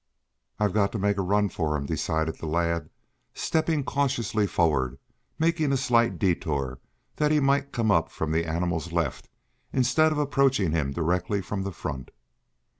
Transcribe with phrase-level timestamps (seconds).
[0.57, 2.89] "I've got to make a run for him," decided the lad,
[3.35, 4.97] stepping cautiously forward,
[5.37, 6.79] making a slight detour
[7.17, 9.29] that he might come up from the animal's left
[9.71, 12.09] instead of approaching him directly from the front.